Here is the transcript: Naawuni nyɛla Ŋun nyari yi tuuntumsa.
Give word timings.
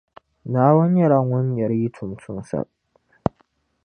Naawuni 0.51 0.93
nyɛla 0.95 1.17
Ŋun 1.29 1.45
nyari 1.55 1.75
yi 1.81 1.87
tuuntumsa. 1.95 2.59